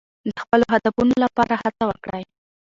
د 0.27 0.29
خپلو 0.43 0.65
هدفونو 0.73 1.13
لپاره 1.23 1.53
هڅه 1.63 1.83
وکړئ. 1.89 2.23